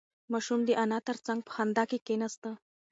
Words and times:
ماشوم 0.31 0.59
د 0.65 0.69
انا 0.83 0.99
تر 1.07 1.17
څنگ 1.25 1.39
په 1.47 1.51
خندا 1.55 1.83
کې 1.89 1.97
کېناست. 2.07 2.43